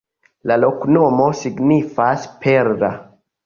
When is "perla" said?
2.47-2.95